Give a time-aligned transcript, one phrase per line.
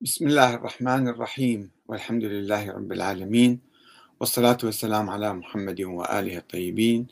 [0.00, 3.60] بسم الله الرحمن الرحيم والحمد لله رب العالمين
[4.20, 7.08] والصلاة والسلام على محمد وآله الطيبين.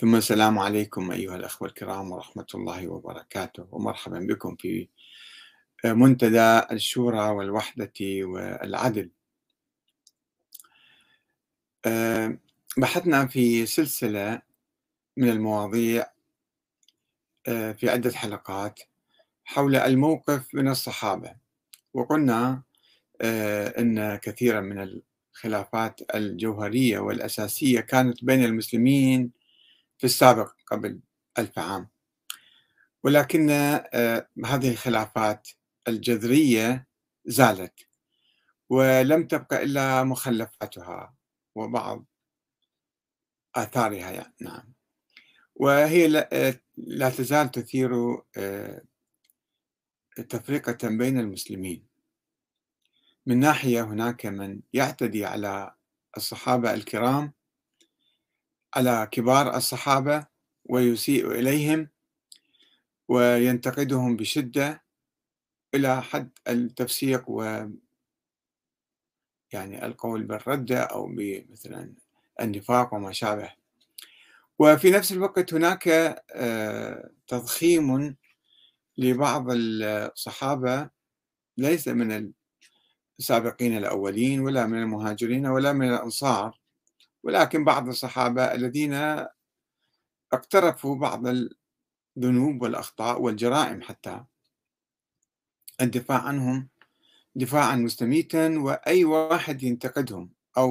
[0.00, 4.88] ثم السلام عليكم أيها الأخوة الكرام ورحمة الله وبركاته ومرحبا بكم في
[5.84, 7.92] منتدى الشورى والوحدة
[8.22, 9.10] والعدل.
[11.86, 12.38] أه،
[12.76, 14.42] بحثنا في سلسلة
[15.16, 16.06] من المواضيع
[17.48, 18.80] أه، في عدة حلقات
[19.44, 21.43] حول الموقف من الصحابة.
[21.94, 22.62] وقلنا
[23.20, 25.02] آه، أن كثيرا من
[25.34, 29.32] الخلافات الجوهرية والأساسية كانت بين المسلمين
[29.98, 31.00] في السابق قبل
[31.38, 31.88] ألف عام.
[33.02, 35.48] ولكن آه، هذه الخلافات
[35.88, 36.86] الجذرية
[37.24, 37.86] زالت
[38.68, 41.14] ولم تبقى إلا مخلفاتها
[41.54, 42.04] وبعض
[43.54, 44.72] آثارها يعني نعم.
[45.54, 46.08] وهي
[46.76, 48.82] لا تزال تثير آه،
[50.28, 51.93] تفرقة بين المسلمين.
[53.26, 55.74] من ناحية هناك من يعتدي على
[56.16, 57.32] الصحابة الكرام
[58.76, 60.26] على كبار الصحابة
[60.64, 61.88] ويسيء إليهم
[63.08, 64.84] وينتقدهم بشدة
[65.74, 67.66] إلى حد التفسيق و
[69.52, 71.06] يعني القول بالردة أو
[71.50, 71.94] مثلا
[72.40, 73.52] النفاق وما شابه.
[74.58, 75.88] وفي نفس الوقت هناك
[76.30, 78.16] آه، تضخيم
[78.98, 80.90] لبعض الصحابة
[81.56, 82.32] ليس من
[83.18, 86.60] السابقين الأولين ولا من المهاجرين ولا من الأنصار.
[87.22, 89.24] ولكن بعض الصحابة الذين
[90.32, 91.22] اقترفوا بعض
[92.16, 94.24] الذنوب والأخطاء والجرائم حتى.
[95.80, 96.68] الدفاع عنهم
[97.34, 100.70] دفاعا مستميتا وأي واحد ينتقدهم أو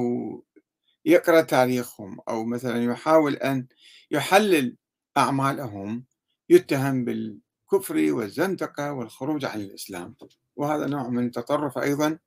[1.04, 3.66] يقرأ تاريخهم أو مثلا يحاول أن
[4.10, 4.76] يحلل
[5.16, 6.04] أعمالهم
[6.48, 10.16] يتهم بال الكفر والزندقة والخروج عن الإسلام.
[10.56, 12.18] وهذا نوع من التطرف أيضا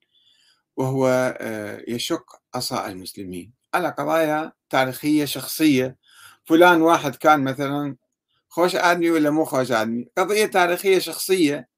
[0.78, 3.52] وهو آه، يشق عصا المسلمين.
[3.74, 5.96] على قضايا تاريخية شخصية.
[6.44, 7.96] فلان واحد كان مثلا
[8.48, 11.68] خوش آدمي ولا مو خوش آدمي؟ قضية تاريخية شخصية.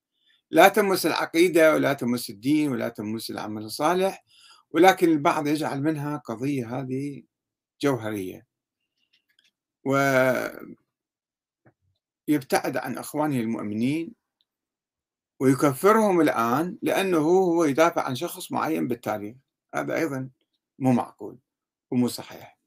[0.51, 4.25] لا تمس العقيدة ولا تمس الدين ولا تمس العمل الصالح
[4.71, 7.23] ولكن البعض يجعل منها قضية هذه
[7.83, 8.47] جوهرية.
[9.85, 9.97] و
[12.29, 14.20] يبتعد عن أخوانه المؤمنين
[15.41, 19.37] ويكفرهم الآن لأنه هو يدافع عن شخص معين بالتاريخ.
[19.75, 20.29] هذا أيضا
[20.79, 21.39] مو معقول
[21.91, 22.59] ومو صحيح.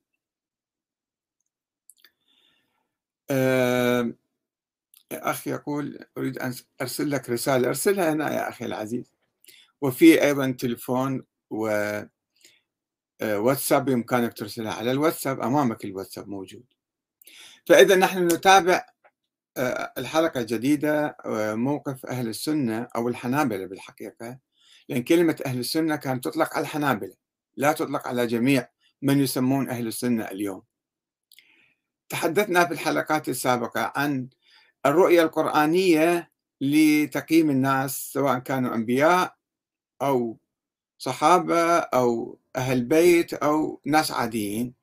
[3.29, 4.13] أه
[5.11, 7.67] أخي يقول أريد أن أرسل لك رسالة.
[7.67, 9.11] أرسلها هنا يا أخي العزيز.
[9.81, 11.67] وفي أيضا تليفون و
[13.21, 14.73] آه، واتساب بإمكانك ترسلها.
[14.73, 16.63] على الواتساب أمامك الواتساب موجود.
[17.67, 18.92] فإذا نحن نتابع
[19.57, 24.37] الحلقة الجديدة آه، موقف أهل السنة أو الحنابلة بالحقيقة
[24.89, 27.13] لأن كلمة أهل السنة كانت تطلق على الحنابلة
[27.55, 28.69] لا تطلق على جميع
[29.01, 30.63] من يسمون أهل السنة اليوم.
[32.09, 34.29] تحدثنا في الحلقات السابقة عن
[34.85, 36.31] الرؤية القرآنية
[36.61, 39.35] لتقييم الناس سواء كانوا أنبياء
[40.01, 40.37] أو
[40.97, 44.73] صحابة أو أهل بيت أو ناس عاديين.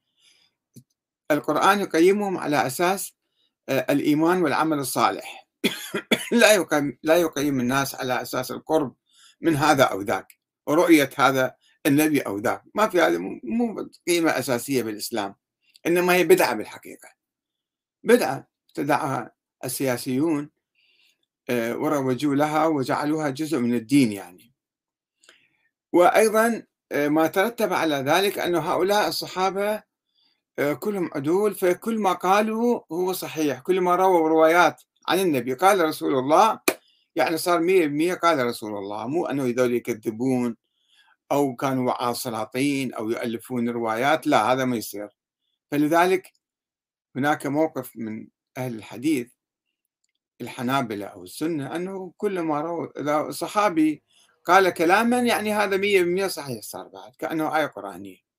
[1.30, 3.19] القرآن يقيمهم على أساس آه،
[3.68, 5.48] الإيمان والعمل الصالح.
[6.32, 8.94] لا يقيم لا يقيم الناس على أساس القرب
[9.40, 10.26] من هذا أو ذاك
[10.66, 11.54] ورؤية هذا
[11.86, 12.62] النبي أو ذاك.
[12.74, 15.34] ما في هذا مو قيمة أساسية بالإسلام
[15.86, 17.08] إنما هي بدعة بالحقيقة.
[18.04, 19.32] بدعة ابتدعها
[19.64, 20.50] السياسيون
[21.50, 24.52] آه، وروجوا لها وجعلوها جزء من الدين يعني.
[25.92, 29.84] وأيضا آه، ما ترتب على ذلك أن هؤلاء الصحابة آه،
[30.60, 33.60] كلهم عدول فكل ما قالوا هو صحيح.
[33.60, 36.60] كل ما رووا روايات عن النبي قال رسول الله
[37.16, 39.06] يعني صار مية بمية قال رسول الله.
[39.06, 40.56] مو أنه هذول يكذبون
[41.32, 45.08] أو كانوا وعاء سلاطين أو يؤلفون روايات لا هذا ما يصير.
[45.70, 46.32] فلذلك
[47.16, 48.28] هناك موقف من
[48.58, 49.28] أهل الحديث
[50.40, 54.02] الحنابلة أو السنة أنه كل ما روى إذا صحابي
[54.44, 58.29] قال كلاما يعني هذا مية بمية صحيح صار بعد كأنه آية قرآنية.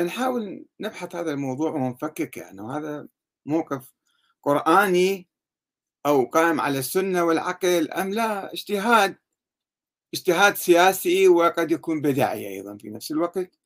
[0.00, 3.08] نحاول نبحث هذا الموضوع ونفككه أنه هذا
[3.46, 3.92] موقف
[4.42, 5.28] قرآني
[6.06, 9.16] أو قائم على السنة والعقل أم لا؟ اجتهاد
[10.14, 13.58] اجتهاد سياسي وقد يكون بدعي أيضا في نفس الوقت.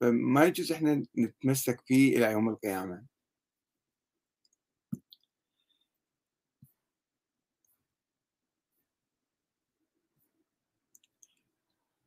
[0.00, 3.04] فما يجوز إحنا نتمسك فيه إلى يوم القيامة.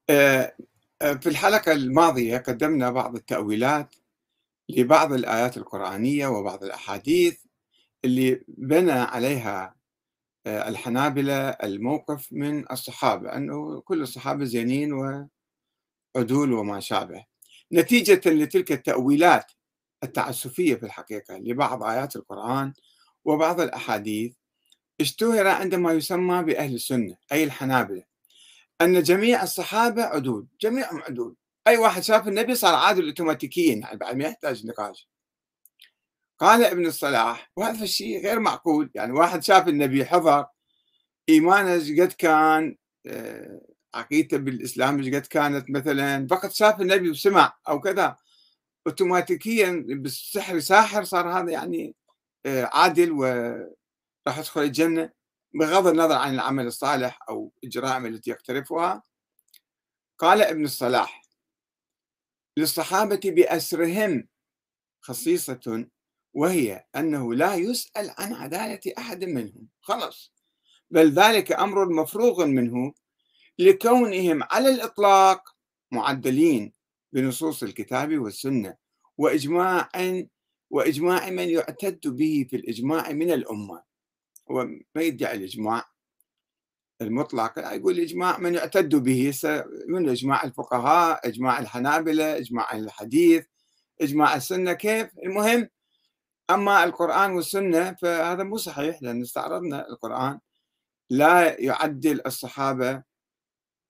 [0.10, 0.56] آه،
[1.04, 3.96] في الحلقة الماضية قدمنا بعض التأويلات
[4.70, 7.40] لبعض الآيات القرآنية وبعض الأحاديث
[8.06, 9.76] اللي بنى عليها
[10.46, 17.26] آه، الحنابلة الموقف من الصحابة أنه كل الصحابة زينين وعدول وما شابه.
[17.74, 19.52] نتيجة لتلك التأويلات
[20.04, 22.74] التعسفية في الحقيقة لبعض آيات القرآن
[23.26, 24.34] وبعض الأحاديث
[25.02, 28.13] اشتهر عندما يسمى بأهل السنة أي الحنابلة.
[28.84, 31.36] أن جميع الصحابة عدول جميعهم عدول.
[31.68, 35.10] أي واحد شاف النبي صار عادل اوتوماتيكيا يعني بعد ما يحتاج نقاش.
[36.40, 40.46] قال ابن الصلاح وهذا الشيء غير معقول يعني واحد شاف النبي حضر
[41.30, 42.78] إيمانه قد كان
[43.08, 43.62] آه،
[43.94, 48.18] عقيدته بالإسلام إيش قد كانت مثلا فقط شاف النبي وسمع أو كذا.
[48.88, 51.96] اوتوماتيكيا بالسحر ساحر صار هذا يعني
[52.46, 55.10] آه، عادل وراح يدخل الجنة.
[55.54, 59.04] بغض النظر عن العمل الصالح أو الجرائم التي يقترفها
[60.18, 61.24] قال ابن الصلاح
[62.58, 64.28] للصحابة بأسرهم
[65.02, 65.88] خصيصة
[66.34, 70.34] وهي أنه لا يسأل عن عدالة أحد منهم خلص
[70.90, 72.94] بل ذلك أمر مفروغ منه
[73.60, 75.56] لكونهم على الإطلاق
[75.92, 76.74] معدلين
[77.14, 78.76] بنصوص الكتاب والسنة
[79.18, 79.90] وإجماع
[80.70, 83.84] وإجماع من يعتد به في الإجماع من الأمة.
[84.52, 85.86] هو ما يدعي الإجماع
[87.02, 89.34] المطلق يقول إجماع من يعتد به
[89.88, 93.46] من إجماع الفقهاء إجماع الحنابلة إجماع الحديث
[94.02, 95.70] إجماع السنة كيف؟ المهم
[96.50, 100.40] أما القرآن والسنة فهذا مو صحيح لأن استعرضنا القرآن
[101.10, 103.04] لا يعدل الصحابة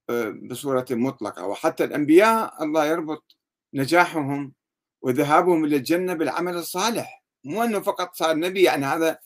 [0.10, 3.38] آه، بصورة مطلقة وحتى الأنبياء الله يربط
[3.74, 4.54] نجاحهم
[5.02, 9.20] وذهابهم إلى الجنة بالعمل الصالح مو أنه فقط صار نبي يعني هذا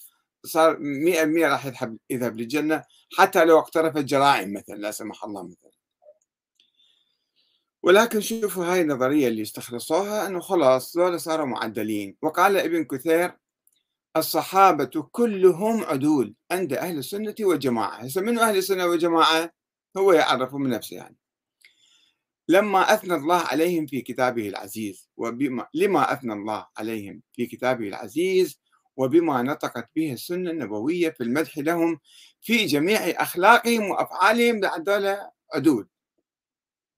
[0.47, 2.83] صار 100% راح يذهب يذهب للجنة
[3.17, 5.71] حتى لو اقترف الجرائم مثلا لا سمح الله مثلا.
[7.83, 12.17] ولكن شوفوا هاي النظرية اللي استخلصوها أنه خلاص ذولا صاروا معدلين.
[12.21, 13.37] وقال ابن كثير
[14.17, 17.95] الصحابة كلهم عدول عند أهل السنة والجماعة.
[17.95, 19.51] هسه من أهل السنة والجماعة؟
[19.97, 21.17] هو يعرف من نفسه يعني.
[22.49, 28.59] لما أثنى الله عليهم في كتابه العزيز وبما لما أثنى الله عليهم في كتابه العزيز
[28.97, 31.99] وبما نطقت به السنة النبوية في المدح لهم
[32.41, 35.17] في جميع أخلاقهم وأفعالهم هذول
[35.53, 35.87] عدول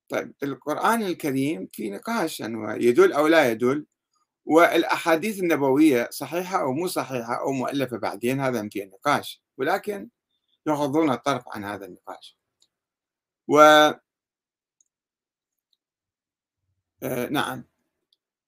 [0.09, 3.85] طيب القرآن الكريم في نقاش يدل أو لا يدل
[4.45, 10.09] والأحاديث النبوية صحيحة أو مو صحيحة أو مؤلفة بعدين هذا في نقاش ولكن
[10.67, 12.37] يغضون الطرف عن هذا النقاش.
[13.47, 13.59] و
[17.03, 17.63] آه نعم.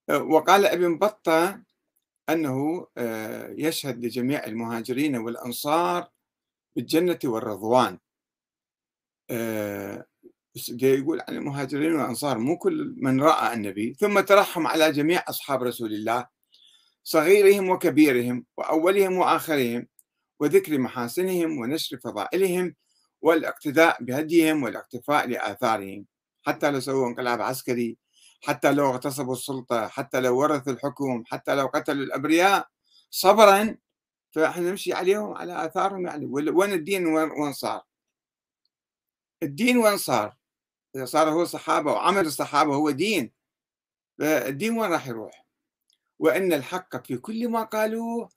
[0.09, 1.63] وقال ابن بطة
[2.33, 6.07] أنه آه يشهد لجميع المهاجرين والأنصار
[6.75, 7.99] بالجنة والرضوان.
[9.29, 10.05] آه
[10.81, 15.93] يقول عن المهاجرين والأنصار مو كل من رأى النبي ثم ترحم على جميع أصحاب رسول
[15.93, 16.27] الله
[17.03, 19.87] صغيرهم وكبيرهم وأولهم وآخرهم
[20.39, 22.75] وذكر محاسنهم ونشر فضائلهم
[23.21, 26.05] والاقتداء بهديهم والاقتفاء لآثارهم.
[26.41, 27.97] حتى لو سووا انقلاب عسكري
[28.41, 32.67] حتى لو اغتصبوا السلطة حتى لو ورثوا الحكم حتى لو قتلوا الأبرياء
[33.09, 33.77] صبرا
[34.31, 36.25] فإحنا نمشي عليهم على آثارهم يعني.
[36.25, 37.83] وين الدين وين صار؟
[39.43, 40.37] الدين وين صار؟
[40.95, 43.31] إذا صار هو صحابة وعمل الصحابة هو دين.
[44.19, 45.45] فالدين وين راح يروح؟
[46.19, 48.29] وإن الحق في كل ما قالوه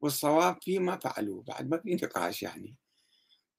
[0.00, 1.42] والصواب فيما فعلوه.
[1.42, 2.76] بعد ما في نقاش يعني.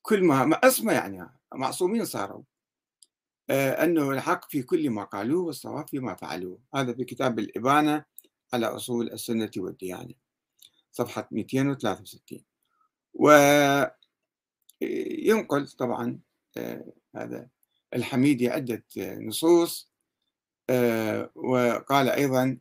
[0.02, 2.44] كل ما اسمه يعني معصومين صاروا.
[3.50, 6.60] أنه الحق في كل ما قالوه والصواب فيما فعلوه.
[6.76, 8.06] هذا في كتاب الإبانة
[8.54, 10.14] على أصول السنة والديانة
[10.92, 12.40] صفحة 263
[13.14, 13.92] وينقل
[15.68, 16.20] طبعا
[16.58, 16.86] آه،
[17.16, 17.48] هذا
[17.94, 19.90] الحميدي عدة نصوص
[20.70, 22.58] آه، وقال أيضا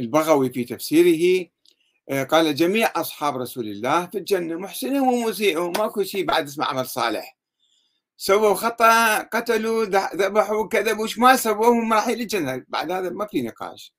[0.00, 1.50] البغوي في تفسيره
[2.10, 6.86] آه، قال جميع أصحاب رسول الله في الجنة محسنهم ومسيئهم ماكو شيء بعد اسمه عمل
[6.86, 7.39] صالح.
[8.22, 9.84] سووا خطأ قتلوا
[10.14, 13.94] ذبحوا كذبوا وش ما سووا هم رايحين للجنة بعد هذا ما في نقاش.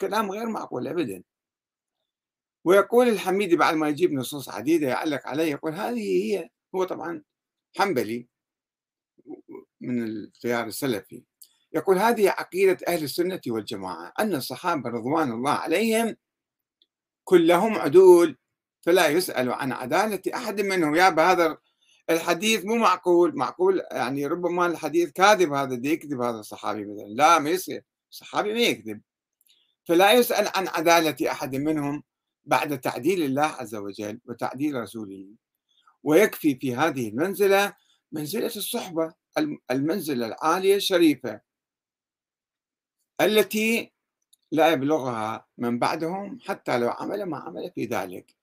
[0.00, 1.22] كلام غير معقول أبدا.
[2.64, 7.22] ويقول الحميدي بعد ما يجيب نصوص عديدة يعلق عليه يقول هذه هي هو طبعا
[7.76, 8.28] حنبلي
[9.80, 11.24] من التيار السلفي.
[11.72, 16.16] يقول هذه عقيدة أهل السنة والجماعة أن الصحابة رضوان الله عليهم
[17.24, 18.38] كلهم عدول
[18.82, 20.94] فلا يسأل عن عدالة أحد منهم.
[20.94, 21.58] يا هذا
[22.10, 27.08] الحديث مو معقول معقول يعني ربما الحديث كاذب هذا دي يكذب هذا الصحابي مثلا.
[27.08, 27.82] لا ما يصير.
[28.10, 29.00] الصحابي ما يكذب.
[29.84, 32.02] فلا يسأل عن عدالة أحد منهم
[32.44, 35.26] بعد تعديل الله عز وجل وتعديل رسوله.
[36.02, 37.74] ويكفي في هذه المنزلة
[38.12, 39.14] منزلة الصحبة
[39.70, 41.40] المنزلة العالية الشريفة
[43.20, 43.92] التي
[44.52, 48.36] لا يبلغها من بعدهم حتى لو عمل ما عمل في ذلك.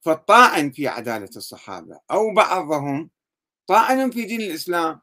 [0.00, 3.10] فالطاعن في عدالة الصحابة أو بعضهم
[3.66, 5.00] طاعن في دين الإسلام.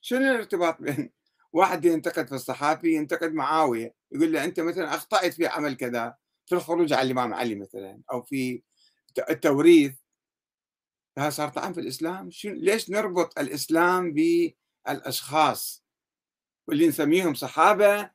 [0.00, 1.10] شنو الارتباط بين
[1.52, 6.54] واحد ينتقد في الصحابي ينتقد معاوية يقول له أنت مثلا أخطأت في عمل كذا في
[6.54, 8.62] الخروج على الإمام علي مثلا أو في
[9.30, 9.94] التوريث.
[11.18, 12.30] هذا صار طعن في الإسلام.
[12.44, 14.14] ليش نربط الإسلام
[14.86, 15.84] بالأشخاص؟
[16.68, 18.10] واللي نسميهم صحابة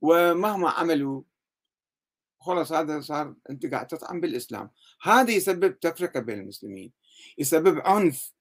[0.00, 1.22] ومهما عملوا
[2.40, 4.70] خلاص هذا صار أنت قاعد تطعن بالإسلام.
[5.02, 6.92] هذا يسبب تفرقة بين المسلمين.
[7.38, 8.32] يسبب عنف.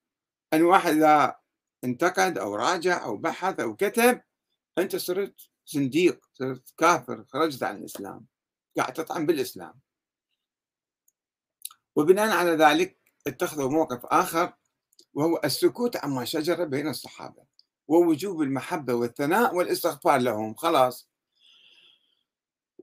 [0.53, 1.35] أن واحد إذا
[1.83, 4.21] انتقد أو راجع أو بحث أو كتب
[4.77, 5.35] أنت صرت
[5.67, 8.25] زنديق صرت كافر خرجت عن الإسلام.
[8.77, 9.79] قاعد تطعن بالإسلام.
[11.95, 14.53] وبناء على ذلك اتخذوا موقف آخر
[15.13, 17.43] وهو السكوت عما شجر بين الصحابة
[17.87, 20.53] ووجوب المحبة والثناء والإستغفار لهم.
[20.53, 21.08] خلاص.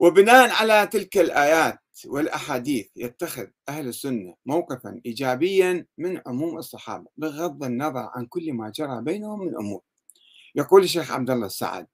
[0.00, 8.10] وبناء على تلك الآيات والأحاديث يتخذ أهل السنة موقفا إيجابيا من عموم الصحابة بغض النظر
[8.14, 9.80] عن كل ما جرى بينهم من أمور.
[10.54, 11.86] يقول الشيخ عبد الله السعد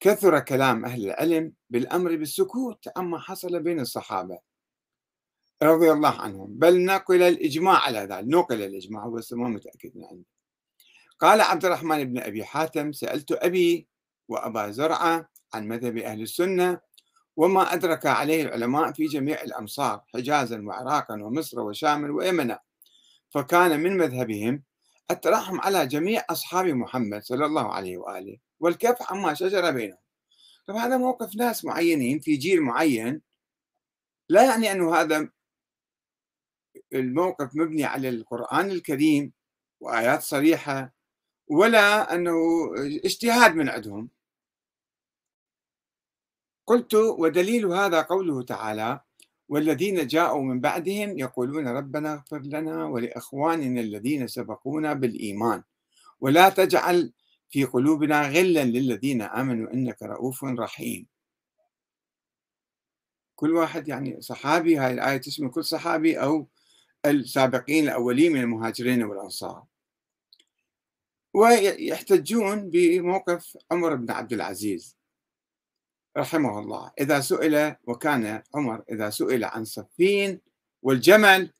[0.00, 4.38] كثر كلام أهل العلم بالأمر بالسكوت عما حصل بين الصحابة
[5.62, 6.46] رضي الله عنهم.
[6.58, 10.24] بل نقل الإجماع على ذلك نقل الإجماع هو ما متأكد من عنده.
[11.18, 13.88] قال عبد الرحمن بن أبي حاتم سألت أبي
[14.28, 16.80] وأبا زرعة عن مذهب أهل السنة
[17.36, 22.56] وما أدرك عليه العلماء في جميع الأمصار حجازا وعراقا ومصر وشام ويمن
[23.30, 24.62] فكان من مذهبهم
[25.10, 29.98] الترحم على جميع أصحاب محمد صلى الله عليه وآله والكف عما شجر بينهم.
[30.66, 33.20] طب هذا موقف ناس معينين في جيل معين
[34.28, 35.28] لا يعني أنه هذا
[36.92, 39.32] الموقف مبني على القرآن الكريم
[39.80, 40.92] وآيات صريحة
[41.48, 42.34] ولا أنه
[43.04, 44.08] اجتهاد من عندهم.
[46.72, 49.00] قلت ودليل هذا قوله تعالى
[49.48, 55.62] والذين جاءوا من بعدهم يقولون ربنا اغفر لنا ولإخواننا الذين سبقونا بالإيمان
[56.20, 57.12] ولا تجعل
[57.50, 61.06] في قلوبنا غلا للذين آمنوا إنك رؤوف رحيم.
[63.34, 66.48] كل واحد يعني صحابي هاي الآية تشمل كل صحابي أو
[67.06, 69.64] السابقين الأولين من المهاجرين والأنصار.
[71.34, 75.01] ويحتجون بموقف عمر بن عبد العزيز.
[76.16, 76.92] رحمه الله.
[77.00, 80.40] إذا سئل وكان عمر إذا سئل عن صفين
[80.82, 81.52] والجمل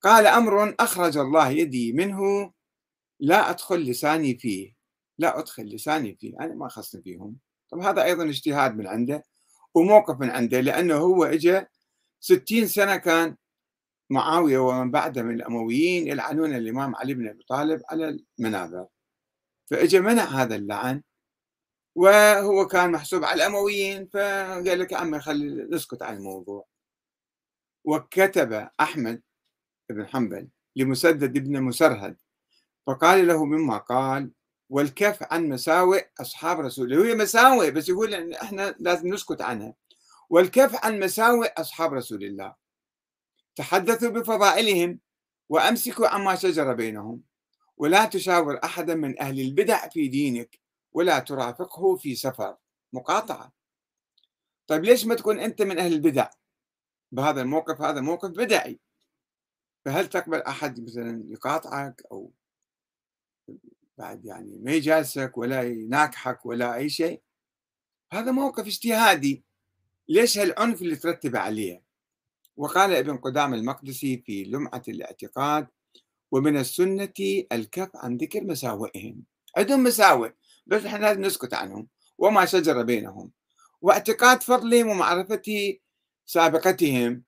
[0.00, 2.52] قال أمر أخرج الله يدي منه
[3.20, 4.76] لا أدخل لساني فيه.
[5.18, 7.36] لا أدخل لساني فيه أنا ما خصني فيهم.
[7.70, 9.24] طب هذا أيضا اجتهاد من عنده
[9.74, 11.66] وموقف من عنده لأنه هو إجا
[12.20, 13.36] ستين سنة كان
[14.10, 18.86] معاوية ومن بعده من الأمويين يلعنون الإمام علي بن أبي طالب على المنابر.
[19.66, 21.02] فإجا منع هذا اللعن
[21.96, 26.66] وهو كان محسوب على الأمويين فقال لك عمي خلي نسكت عن الموضوع.
[27.84, 29.22] وكتب أحمد
[29.90, 32.16] بن حنبل لمسدد بن مسرهد
[32.86, 34.30] فقال له مما قال
[34.70, 39.74] والكف عن مساوئ أصحاب رسول الله هي مساوئ بس يقول إن إحنا لازم نسكت عنها.
[40.30, 42.54] والكف عن مساوئ أصحاب رسول الله
[43.56, 45.00] تحدثوا بفضائلهم
[45.48, 47.22] وأمسكوا عما شجر بينهم
[47.76, 50.65] ولا تشاور أحدا من أهل البدع في دينك
[50.96, 52.56] ولا ترافقه في سفر.
[52.92, 53.52] مقاطعة.
[54.66, 56.30] طيب ليش ما تكون أنت من أهل البدع؟
[57.12, 58.80] بهذا الموقف هذا موقف بدعي.
[59.84, 62.32] فهل تقبل أحد مثلا يقاطعك أو
[63.98, 67.22] بعد يعني ما يجالسك ولا يناكحك ولا أي شيء؟
[68.12, 69.44] هذا موقف اجتهادي.
[70.08, 71.82] ليش هالعنف اللي ترتب عليه؟
[72.56, 75.68] وقال ابن قدام المقدسي في لمعة الاعتقاد
[76.30, 77.14] ومن السنة
[77.52, 79.24] الكف عن ذكر مساوئهم.
[79.56, 80.32] عندهم مساوئ.
[80.66, 83.32] بس إحنا لازم نسكت عنهم وما شجر بينهم.
[83.80, 85.76] واعتقاد فضلهم ومعرفة
[86.26, 87.24] سابقتهم.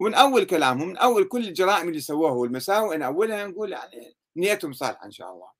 [0.00, 5.32] ونأول كلامهم نأول كل الجرائم اللي سووها والمساوئ نأولها نقول يعني نيتهم صالحة إن شاء
[5.32, 5.50] الله.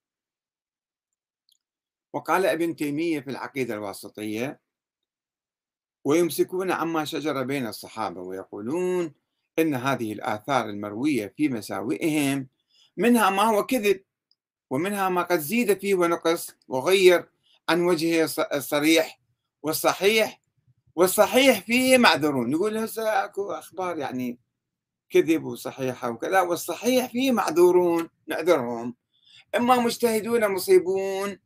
[2.12, 4.60] وقال ابن تيمية في العقيدة الواسطية
[6.04, 9.14] ويمسكون عما شجر بين الصحابة ويقولون
[9.58, 12.48] إن هذه الآثار المروية في مساوئهم
[12.96, 14.04] منها ما هو كذب
[14.70, 17.28] ومنها ما قد زيد فيه ونقص وغير
[17.68, 19.20] عن وجهه الصريح
[19.62, 20.40] والصحيح
[20.96, 22.52] والصحيح فيه معذورون.
[22.52, 24.38] يقول هسه أكو أخبار يعني
[25.10, 28.94] كذب وصحيحة وكذا والصحيح فيه معذورون نعذرهم.
[29.56, 31.38] إما مجتهدون مصيبون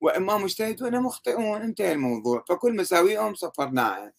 [0.00, 1.62] وإما مجتهدون مخطئون.
[1.62, 2.44] انتهى الموضوع.
[2.48, 4.12] فكل مساويهم صفرناها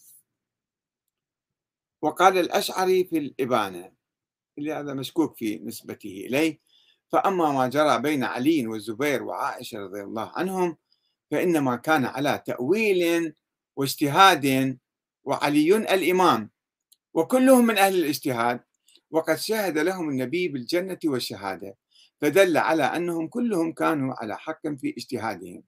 [2.01, 3.91] وقال الأشعري في الإبانة
[4.57, 6.59] اللي هذا مشكوك في نسبته إليه
[7.11, 10.77] فأما ما جرى بين علي والزبير وعائشة رضي الله عنهم
[11.31, 13.33] فإنما كان على تأويل
[13.75, 14.77] واجتهاد
[15.23, 16.49] وعلي الإمام
[17.13, 18.59] وكلهم من أهل الاجتهاد
[19.11, 21.75] وقد شهد لهم النبي بالجنة والشهادة
[22.21, 25.63] فدل على أنهم كلهم كانوا على حق في اجتهادهم.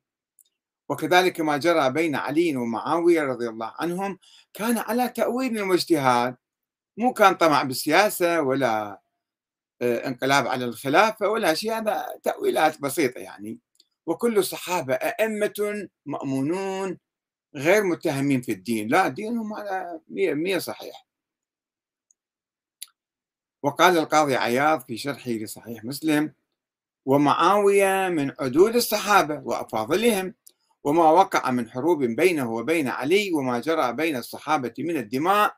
[0.89, 4.19] وكذلك ما جرى بين علي ومعاوية رضي الله عنهم
[4.53, 6.35] كان على تأويل واجتهاد
[6.97, 9.01] مو كان طمع بالسياسة ولا
[9.81, 13.59] انقلاب على الخلافة ولا شيء هذا تأويلات بسيطة يعني.
[14.05, 16.97] وكل الصحابة أئمة مأمونون
[17.55, 18.87] غير متهمين في الدين.
[18.87, 21.07] لا دينهم على مية, مية صحيح.
[23.63, 26.33] وقال القاضي عياض في شرحه لصحيح مسلم
[27.05, 30.33] ومعاوية من عدول الصحابة وأفاضلهم
[30.83, 35.57] وما وقع من حروب بينه وبين علي وما جرى بين الصحابة من الدماء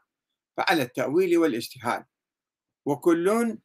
[0.57, 2.05] فعلى التأويل والإجتهاد.
[2.85, 3.57] وكل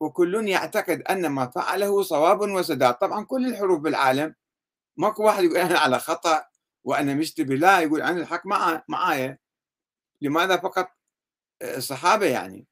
[0.00, 2.94] وكل يعتقد أن ما فعله صواب وسداد.
[2.94, 4.34] طبعا كل الحروب بالعالم
[4.96, 6.44] ماكو واحد يقول أنا على خطأ
[6.84, 9.38] وأنا مشتبه لا يقول أنا الحق معي معايا.
[10.20, 10.88] لماذا فقط؟
[11.62, 12.66] الصحابة يعني.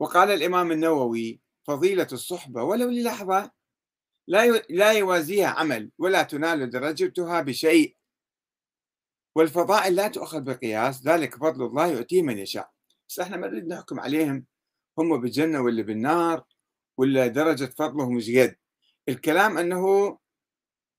[0.00, 3.50] وقال الإمام النووي فضيلة الصحبة ولو للحظة
[4.28, 7.96] لا لا يوازيها عمل ولا تنال درجتها بشيء.
[9.36, 12.70] والفضائل لا تؤخذ بقياس ذلك فضل الله يؤتيه من يشاء.
[13.08, 14.46] بس إحنا ما نريد نحكم عليهم.
[14.98, 16.44] هم بالجنة ولا بالنار
[16.96, 18.56] ولا درجة فضلهم مش قد؟
[19.08, 20.18] الكلام أنه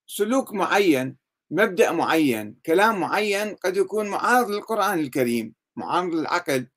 [0.06, 1.16] سلوك معين
[1.50, 6.68] مبدأ معين كلام معين قد يكون معارض للقرآن الكريم معارض للعقل.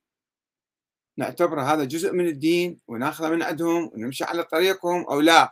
[1.16, 5.50] نعتبر هذا جزء من الدين وناخذه من عندهم ونمشي على طريقهم أو لا.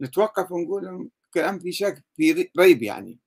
[0.00, 3.18] نتوقف ونقول كلام في شك في ريب يعني.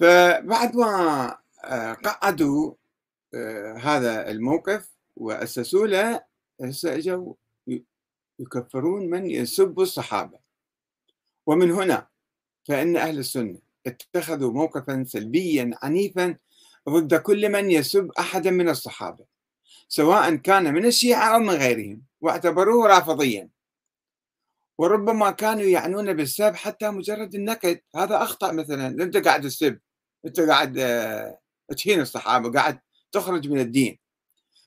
[0.00, 2.74] فبعد ما آه، قعدوا
[3.34, 6.24] آه، هذا الموقف وأسسوا له
[6.60, 7.34] هسه اجوا
[8.38, 10.38] يكفرون من يسب الصحابة.
[11.46, 12.06] ومن هنا
[12.68, 16.36] فإن أهل السنة اتخذوا موقفا سلبيا عنيفا
[16.88, 19.24] ضد كل من يسب أحدا من الصحابة
[19.88, 23.48] سواء كان من الشيعة أو من غيرهم واعتبروه رافضيا.
[24.78, 27.80] وربما كانوا يعنون بالسب حتى مجرد النكد.
[27.96, 28.86] هذا أخطأ مثلا.
[28.86, 29.78] أنت قاعد تسب
[30.26, 31.40] أنت قاعد آه،
[31.76, 32.80] تهين الصحابة قاعد
[33.12, 33.98] تخرج من الدين.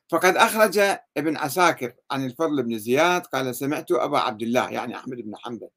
[0.10, 0.80] فقد أخرج
[1.18, 5.70] ابن عساكر عن الفضل بن زياد قال سمعت أبا عبد الله يعني أحمد بن حنبل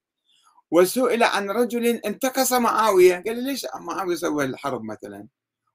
[0.71, 5.27] وسئل عن رجل انتقص معاوية قال ليش معاوية سوى الحرب مثلا؟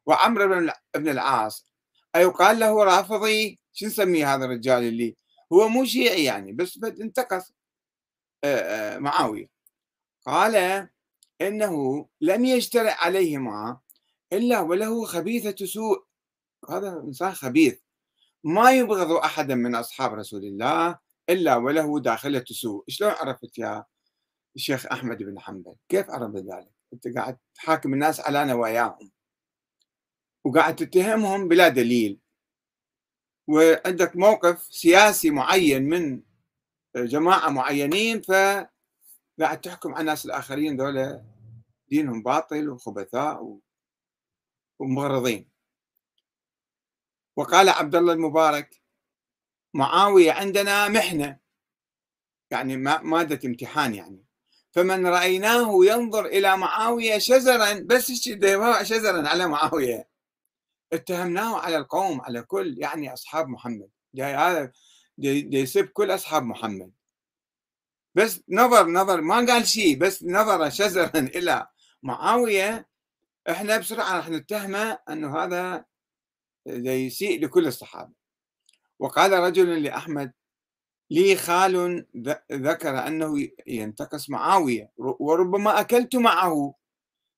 [0.05, 1.65] وعمرو بن العاص
[2.15, 5.15] أيقال له رافضي شو نسميه هذا الرجال اللي
[5.53, 7.53] هو مو شيعي يعني بس انتقص
[8.97, 9.49] معاوية.
[10.25, 10.87] قال
[11.41, 13.79] إنه لم يجترئ عليهما
[14.33, 16.03] إلا وله خبيثة سوء.
[16.69, 17.79] هذا إنسان خبيث.
[18.47, 23.85] ما يبغض أحدا من أصحاب رسول الله إلا وله داخلة سوء شلون عرفت يا
[24.55, 29.11] الشيخ أحمد بن حنبل؟ كيف عرفت ذلك؟ أنت قاعد تحاكم الناس على نواياهم
[30.43, 32.19] وقاعد تتهمهم بلا دليل.
[33.47, 36.21] وعندك موقف سياسي معين من
[36.95, 41.23] جماعة معينين فقاعد تحكم على الناس الآخرين ذولا
[41.87, 43.59] دينهم باطل وخبثاء
[44.79, 45.56] ومغرضين.
[47.37, 48.81] وقال عبد الله المبارك
[49.73, 51.39] معاوية عندنا محنة.
[52.51, 54.25] يعني مادة امتحان يعني.
[54.71, 58.11] فمن رأيناه ينظر إلى معاوية شزرا بس
[58.81, 60.09] شزرا على معاوية.
[60.93, 63.89] اتهمناه على القوم على كل يعني أصحاب محمد.
[64.19, 64.71] هذا
[65.17, 66.91] يسب كل أصحاب محمد.
[68.15, 71.67] بس نظر نظر ما قال شيء بس نظر شزرا إلى
[72.03, 72.87] معاوية.
[73.49, 75.85] إحنا بسرعة راح نتهمه أنه هذا
[76.67, 78.13] يسيء لكل الصحابة.
[78.99, 80.31] وقال رجل لأحمد
[81.11, 82.05] لي خال
[82.51, 86.73] ذكر أنه ينتقص معاوية وربما أكلت معه.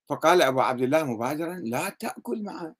[0.10, 2.76] فقال أبو عبد الله مبادرا لا تأكل معه.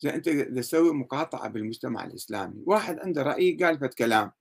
[0.00, 4.32] زي أنت تسوي مقاطعة بالمجتمع الإسلامي واحد عنده رأي قال فت كلام.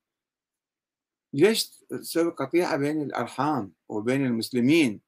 [1.33, 5.01] ليش تسوي قطيعة بين الأرحام وبين المسلمين؟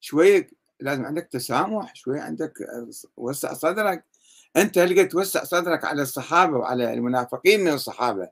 [0.00, 2.52] شوية لازم عندك تسامح شوية عندك
[3.16, 4.04] وسع صدرك.
[4.56, 8.28] أنت هل توسع صدرك على الصحابة وعلى المنافقين من الصحابة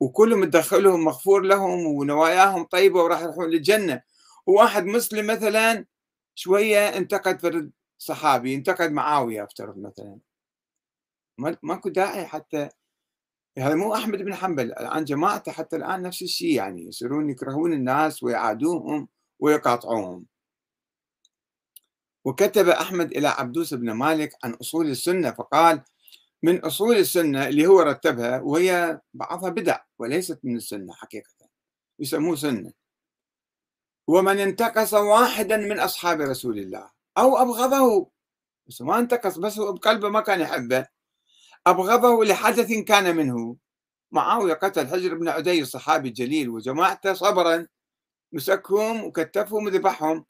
[0.00, 4.02] وكلهم تدخلهم مغفور لهم ونواياهم طيبة وراح يروحون للجنة.
[4.46, 5.86] وواحد مسلم مثلا
[6.34, 10.18] شوية انتقد فرد صحابي انتقد معاوية افترض مثلا.
[11.62, 12.68] ماكو داعي حتى
[13.58, 18.22] هذا مو أحمد بن حنبل الآن جماعته حتى الآن نفس الشيء يعني يصيرون يكرهون الناس
[18.22, 19.08] ويعادوهم
[19.40, 20.26] ويقاطعوهم.
[22.24, 25.82] وكتب أحمد إلى عبدوس بن مالك عن أصول السنة فقال
[26.42, 31.34] من أصول السنة اللي هو رتبها وهي بعضها بدع وليست من السنة حقيقة
[31.98, 32.72] يسموه سنة.
[34.08, 38.10] ومن انتقص واحدا من أصحاب رسول الله أو أبغضه.
[38.66, 40.86] بس ما انتقص بس هو بقلبه ما كان يحبه.
[41.66, 43.56] أبغضه لحدث كان منه.
[44.12, 47.66] معاوية قتل حجر بن عدي الصحابي الجليل وجماعته صبرا.
[48.32, 50.24] مسكهم وكتفهم وذبحهم.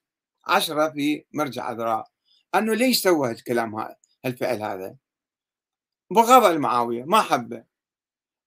[0.46, 2.10] عشرة في مرجع عذراء
[2.54, 4.96] أنه ليش سوى الكلام هذا الفعل هذا؟
[6.10, 7.64] بغض المعاوية ما حبه.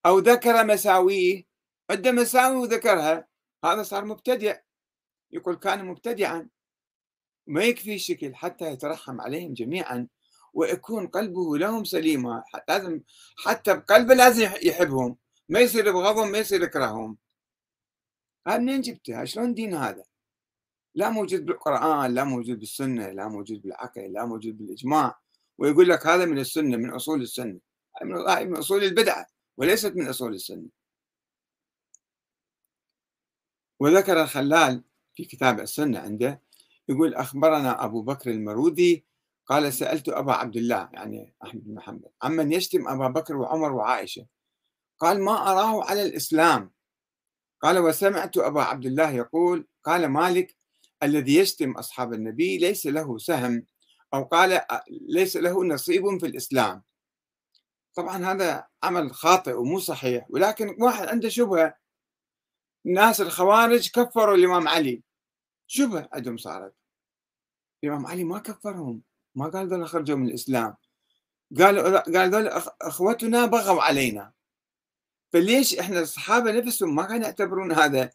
[0.05, 1.43] أو ذكر مساويه.
[1.89, 3.27] عنده مساوي وذكرها.
[3.65, 4.57] هذا صار مبتدع
[5.31, 6.49] يقول كان مبتدعا.
[7.47, 10.07] ما يكفي الشكل حتى يترحم عليهم جميعا.
[10.53, 13.01] ويكون قلبه لهم سليما لازم
[13.45, 15.17] حتى بقلبه لازم يحبهم.
[15.49, 17.17] ما يصير يبغضهم ما يصير يكرههم.
[18.47, 20.03] هذا منين جبتها شلون دين هذا؟
[20.97, 25.19] لا موجود بالقرآن لا موجود بالسنة لا موجود بالعقل لا موجود بالإجماع.
[25.57, 27.59] ويقول لك هذا من السنة من أصول السنة.
[28.41, 30.69] من أصول البدعة وليست من أصول السنة.
[33.79, 34.83] وذكر الخلال
[35.13, 36.41] في كتاب السنة عنده
[36.89, 39.05] يقول أخبرنا أبو بكر المرودي
[39.45, 44.25] قال سألت أبا عبد الله يعني أحمد بن محمد عمن يشتم أبا بكر وعمر وعائشة.
[44.99, 46.71] قال ما أراه على الإسلام.
[47.61, 50.56] قال وسمعت أبا عبد الله يقول قال مالك
[51.03, 53.65] الذي يشتم أصحاب النبي ليس له سهم
[54.13, 54.61] أو قال
[55.07, 56.83] ليس له نصيب في الإسلام.
[57.95, 61.77] طبعا هذا عمل خاطئ ومو صحيح ولكن واحد عنده شبهة.
[62.85, 65.03] ناس الخوارج كفروا الإمام علي.
[65.67, 66.73] شبهة عندهم صارت.
[67.83, 69.01] الإمام علي ما كفرهم
[69.35, 70.75] ما قال ذول خرجوا من الإسلام.
[71.59, 72.47] قال قال ذول
[72.81, 74.31] أخوتنا بغوا علينا.
[75.33, 78.11] فليش إحنا الصحابة نفسهم ما كانوا يعتبرون هذا؟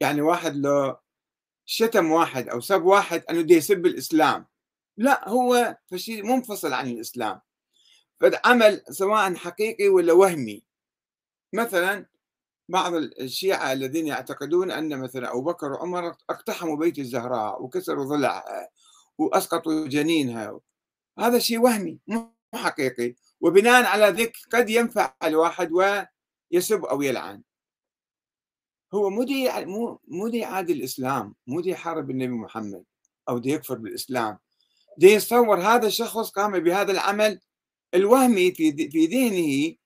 [0.00, 0.96] يعني واحد لو
[1.66, 4.46] شتم واحد أو سب واحد أنه دي يسب الإسلام.
[4.96, 7.40] لا هو شيء منفصل عن الإسلام.
[8.20, 10.64] فعمل سواء حقيقي ولا وهمي.
[11.52, 12.06] مثلا
[12.68, 18.68] بعض الشيعة الذين يعتقدون أن مثلا أبو بكر وعمر اقتحموا بيت الزهراء وكسروا ضلعها
[19.18, 20.60] وأسقطوا جنينها
[21.18, 23.14] هذا شيء وهمي مو حقيقي.
[23.40, 27.42] وبناء على ذلك قد ينفع الواحد ويسب أو يلعن.
[28.94, 32.84] هو مو دي مو مو دي يعادي الإسلام مو دي يحارب النبي محمد
[33.28, 34.38] أو دي يكفر بالإسلام.
[34.98, 37.40] دي يتصور هذا الشخص قام بهذا العمل
[37.94, 39.76] الوهمي في في ذهنه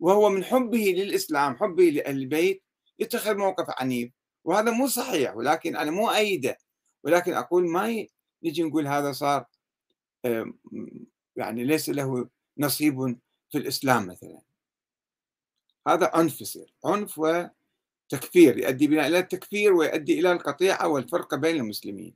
[0.00, 2.62] وهو من حبه للإسلام حبه لأهل البيت
[2.98, 4.12] يتخذ موقف عنيف.
[4.44, 6.58] وهذا مو صحيح ولكن أنا مو أيده.
[7.04, 8.06] ولكن أقول ما
[8.42, 9.44] نجي نقول هذا صار
[11.36, 13.18] يعني ليس له نصيب
[13.50, 14.40] في الإسلام مثلا.
[15.88, 17.20] هذا عنف يصير عنف
[18.12, 22.14] وتكفير يؤدي بنا إلى التكفير ويؤدي إلى القطيعة والفرقة بين المسلمين.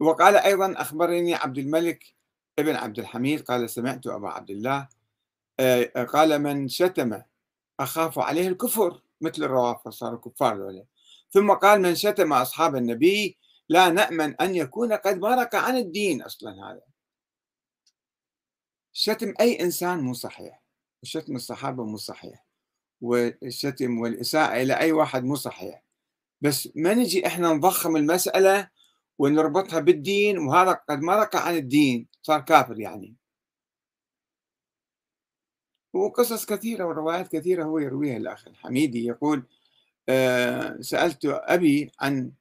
[0.00, 2.14] وقال أيضا أخبرني عبد الملك
[2.58, 4.88] ابن عبد الحميد قال سمعت أبا عبد الله
[5.60, 7.22] آه، قال من شتم
[7.80, 10.84] أخاف عليه الكفر مثل الروافض صاروا كفار ذولا
[11.30, 16.52] ثم قال من شتم أصحاب النبي لا نأمن أن يكون قد مرق عن الدين أصلا
[16.52, 16.82] هذا
[18.92, 20.62] شتم أي إنسان مو صحيح
[21.02, 22.51] وشتم الصحابة مو صحيح.
[23.02, 25.84] والشتم والإساءة إلى أي واحد مو صحيح.
[26.40, 28.68] بس ما نجي إحنا نضخم المسألة
[29.18, 33.16] ونربطها بالدين وهذا قد مرق عن الدين صار كافر يعني.
[35.94, 39.46] وقصص كثيرة وروايات كثيرة هو يرويها الأخ الحميدي يقول
[40.08, 42.32] آه، سألت أبي عن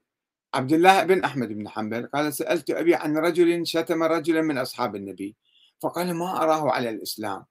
[0.53, 4.95] عبد الله بن أحمد بن حنبل قال سألت أبي عن رجل شتم رجلا من أصحاب
[4.95, 5.35] النبي
[5.81, 7.45] فقال ما أراه على الإسلام؟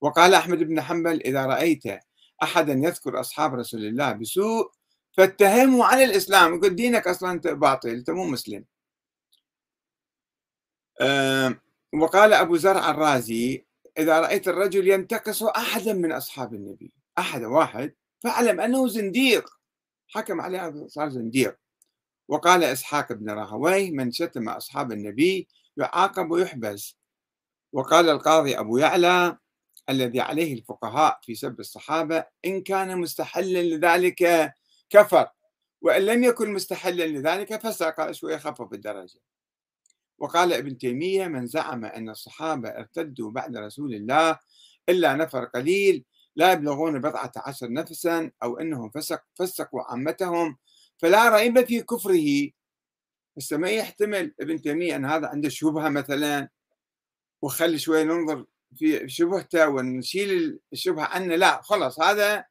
[0.00, 1.82] وقال أحمد بن حنبل إذا رأيت
[2.42, 4.70] أحدا يذكر أصحاب رسول الله بسوء
[5.12, 6.54] فاتهموا على الإسلام.
[6.54, 8.64] يقول دينك أصلا باطل أنت مو مسلم.
[11.94, 13.66] وقال أبو زرع الرازي
[13.98, 19.50] إذا رأيت الرجل ينتقص أحدا من أصحاب النبي أحد واحد فاعلم أنه زنديق.
[20.08, 21.56] حكم عليه صار زنديق.
[22.28, 26.96] وقال إسحاق بن راهويه من شتم أصحاب النبي يعاقب ويحبس.
[27.72, 29.38] وقال القاضي أبو يعلى
[29.90, 34.52] الذي عليه الفقهاء في سب الصحابة إن كان مستحلا لذلك
[34.90, 35.28] كفر
[35.82, 39.20] وإن لم يكن مستحلا لذلك فسق شوية خفف الدرجة.
[40.18, 44.38] وقال ابن تيمية من زعم أن الصحابة ارتدوا بعد رسول الله
[44.88, 46.04] إلا نفر قليل
[46.36, 50.56] لا يبلغون بضعة عشر نفسا أو أنهم فسق فسقوا عامتهم
[50.98, 52.50] فلا ريب في كفره.
[53.36, 56.48] بس ما يحتمل ابن تيمية أن هذا عنده شبهة مثلا؟
[57.42, 58.46] وخلي شوي ننظر
[58.76, 62.44] في شبهته ونشيل الشبهة عنه لا خلص هذا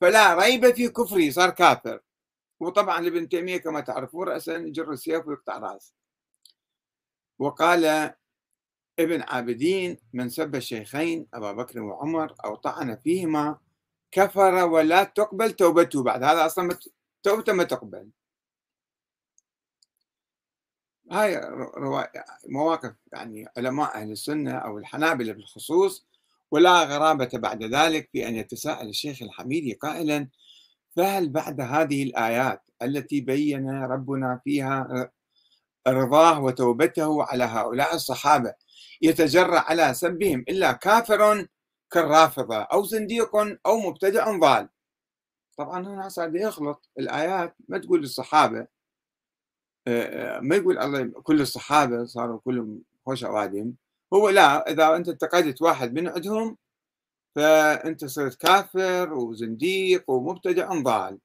[0.00, 2.00] فلا ريب في كفره صار كافر.
[2.60, 5.92] وطبعا ابن تيمية كما تعرفون رأسا يجر السيف ويقطع رأسه
[7.38, 8.14] وقال
[8.98, 13.58] ابن عابدين من سب الشيخين أبا بكر وعمر أو طعن فيهما
[14.12, 16.02] كفر ولا تقبل توبته.
[16.02, 16.78] بعد هذا أصلا
[17.22, 18.08] توبته ما تقبل.
[21.10, 21.40] هاي
[22.48, 26.06] مواقف يعني علماء أهل السنة أو الحنابلة بالخصوص
[26.50, 30.28] ولا غرابة بعد ذلك في أن يتساءل الشيخ الحميدي قائلا
[30.96, 35.10] فهل بعد هذه الآيات التي بين ربنا فيها
[35.88, 38.54] رضاه وتوبته على هؤلاء الصحابة
[39.02, 41.46] يتجرأ على سبهم إلا كافر
[41.90, 44.68] كالرافضة أو زنديق أو مبتدع ضال؟
[45.56, 48.66] طبعا هنا صار يخلط الآيات ما تقول الصحابة
[50.40, 53.72] ما يقول الله كل الصحابة صاروا كلهم خوش أوادم.
[54.14, 56.56] هو لا إذا أنت انتقدت واحد من عندهم
[57.36, 61.18] فأنت صرت كافر وزنديق ومبتدع ضال.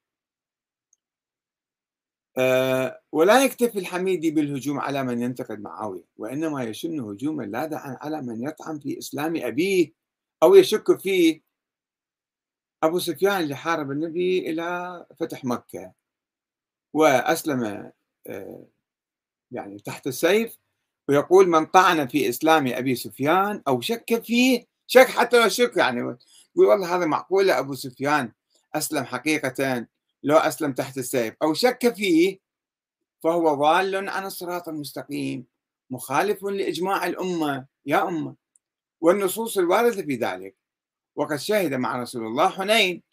[2.38, 8.44] آه، ولا يكتفي الحميدي بالهجوم على من ينتقد معاوية وإنما يشن هجوما لاذعا على من
[8.44, 9.94] يطعن في إسلام أبيه
[10.44, 11.42] أو يشك فيه.
[12.84, 15.94] أبو سفيان اللي حارب النبي إلى فتح مكة
[16.94, 17.94] وأسلم آه،
[19.52, 20.58] يعني تحت السيف
[21.10, 26.00] ويقول من طعن في إسلام أبي سفيان أو شك فيه شك حتى لو شك يعني
[26.00, 26.18] يقول
[26.56, 28.32] والله هذا معقولة أبو سفيان؟
[28.76, 29.88] أسلم حقيقة
[30.24, 32.40] لو أسلم تحت السيف أو شك فيه
[33.24, 35.46] فهو ضال عن الصراط المستقيم
[35.90, 38.36] مخالف لإجماع الأمة يا أمة.
[39.02, 40.56] والنصوص الواردة في ذلك.
[41.16, 43.04] وقد شهد مع رسول الله حنين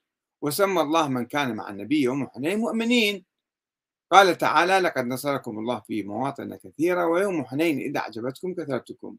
[0.42, 3.24] وسمى الله من كان مع النبي يوم حنين مؤمنين.
[4.12, 9.16] قال تعالى لقد نصركم الله في مواطن كثيرة ويوم حنين إذا أعجبتكم كثرتكم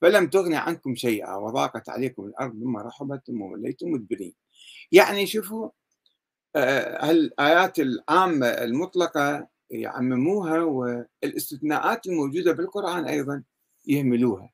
[0.00, 4.34] فلم تغن عنكم شيئا وضاقت عليكم الأرض بما رحبت ثم وليتم مدبرين.
[4.92, 5.70] يعني شوفوا
[6.56, 13.42] آه، الآيات العامة المطلقة يعمموها والاستثناءات الموجودة بالقرآن أيضا
[13.86, 14.52] يهملوها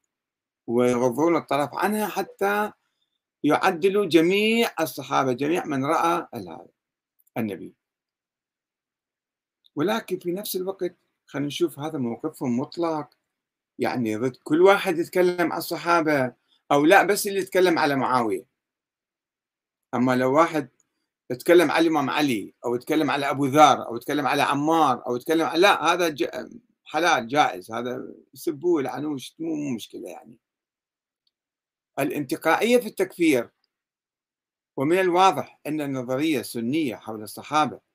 [0.66, 2.72] ويغضون الطرف عنها حتى
[3.44, 6.26] يعدلوا جميع الصحابة جميع من رأى
[7.38, 7.85] النبي.
[9.76, 13.08] ولكن في نفس الوقت خلينا نشوف هذا موقفهم مطلق.
[13.78, 16.34] يعني ضد كل واحد يتكلم عن الصحابة
[16.72, 18.46] أو لا بس اللي يتكلم على معاوية.
[19.94, 20.68] أما لو واحد
[21.30, 25.46] يتكلم على الإمام علي أو يتكلم على أبو ذر أو يتكلم على عمار أو يتكلم
[25.46, 26.14] على لا هذا
[26.84, 27.72] حلال جائز.
[27.72, 30.38] هذا يسبوه يلعنوه مو مو مشكلة يعني.
[31.98, 33.50] الانتقائية في التكفير.
[34.76, 37.85] ومن الواضح أن النظرية السنية حول الصحابة.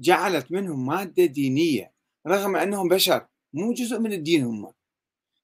[0.00, 1.92] جعلت منهم مادة دينية
[2.26, 4.72] رغم أنهم بشر مو جزء من الدين هم.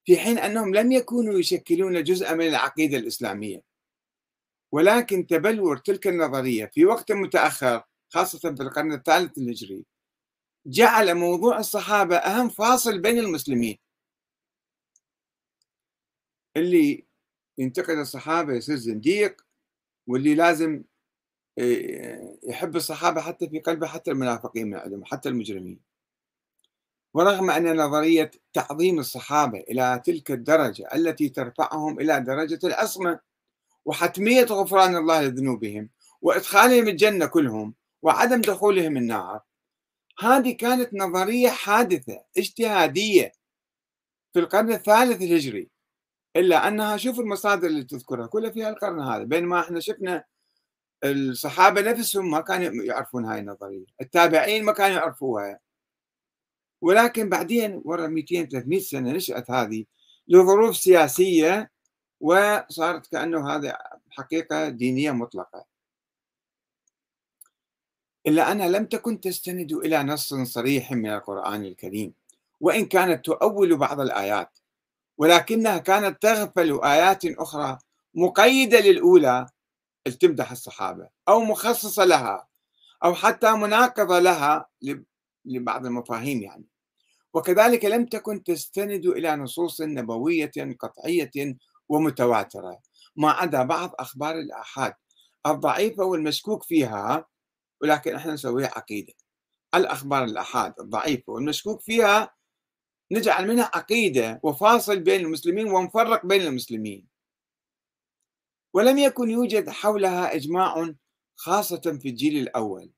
[0.04, 3.62] في حين أنهم لم يكونوا يشكلون جزءا من العقيدة الإسلامية.
[4.72, 9.84] ولكن تبلور تلك النظرية في وقت متأخر خاصة في القرن الثالث الهجري
[10.66, 13.78] جعل موضوع الصحابة أهم فاصل بين المسلمين.
[16.56, 17.06] اللي
[17.58, 19.46] ينتقد الصحابة يصير زنديق
[20.06, 20.84] واللي لازم
[22.48, 25.80] يحب الصحابة حتى في قلبه حتى المنافقين من عندهم حتى المجرمين.
[27.14, 33.20] ورغم أن نظرية تعظيم الصحابة إلى تلك الدرجة التي ترفعهم إلى درجة العصمة
[33.84, 35.90] وحتمية غفران الله لذنوبهم
[36.22, 39.40] وإدخالهم الجنة كلهم وعدم دخولهم النار
[40.20, 43.32] هذه كانت نظرية حادثة اجتهادية
[44.32, 45.70] في القرن الثالث الهجري.
[46.36, 50.24] إلا أنها شوف المصادر اللي تذكرها كلها في القرن هذا بينما إحنا شفنا
[51.04, 55.58] الصحابة نفسهم ما كانوا يعرفون هاي النظرية التابعين ما كانوا يعرفوها.
[56.80, 59.84] ولكن بعدين ورا 200 300 سنة نشأت هذه
[60.28, 61.70] لظروف سياسية
[62.20, 63.78] وصارت كأنه هذا
[64.10, 65.64] حقيقة دينية مطلقة.
[68.26, 72.12] إلا أنها لم تكن تستند إلى نص صريح من القرآن الكريم
[72.60, 74.58] وإن كانت تؤول بعض الآيات
[75.18, 77.78] ولكنها كانت تغفل آيات أخرى
[78.14, 79.46] مقيدة للأولى
[80.14, 82.48] تمدح الصحابة أو مخصصة لها
[83.04, 84.66] أو حتى مناقضة لها
[85.44, 86.64] لبعض المفاهيم يعني.
[87.34, 91.56] وكذلك لم تكن تستند إلى نصوص نبوية قطعية
[91.88, 92.80] ومتواترة.
[93.16, 94.94] ما عدا بعض أخبار الآحاد.
[95.46, 97.26] الضعيفة والمشكوك فيها
[97.82, 99.12] ولكن إحنا نسويها عقيدة.
[99.74, 102.30] الأخبار الآحاد الضعيفة والمشكوك فيها
[103.12, 107.15] نجعل منها عقيدة وفاصل بين المسلمين ونفرق بين المسلمين.
[108.76, 110.94] ولم يكن يوجد حولها إجماع
[111.36, 112.90] خاصة في الجيل الأول.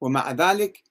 [0.00, 0.82] ومع ذلك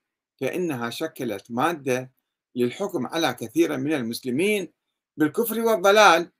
[0.42, 2.12] فإنها شكلت مادة
[2.56, 4.74] للحكم على كثير من المسلمين
[5.18, 6.32] بالكفر والضلال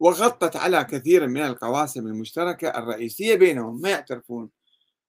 [0.00, 3.80] وغطت على كثير من القواسم المشتركة الرئيسية بينهم.
[3.80, 4.50] ما يعترفون.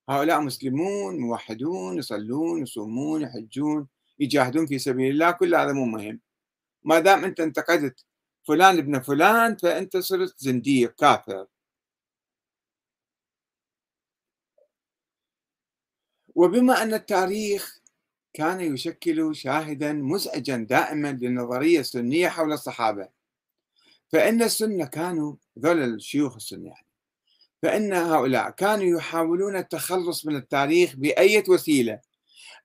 [0.10, 3.88] هؤلاء مسلمون موحدون يصلون يصومون يحجون
[4.20, 5.32] يجاهدون في سبيل الله.
[5.32, 6.20] كل هذا مو مهم.
[6.84, 8.06] ما دام أنت انتقدت
[8.48, 11.48] فلان ابن فلان فأنت صرت زنديق كافر.
[16.36, 17.80] وبما أن التاريخ
[18.34, 23.10] كان يشكل شاهدا مزعجا دائما للنظرية السنية حول الصحابة
[24.12, 26.86] فإن السنة كانوا ذول الشيوخ السنة يعني
[27.64, 32.00] فإن هؤلاء كانوا يحاولون التخلص من التاريخ بأية وسيلة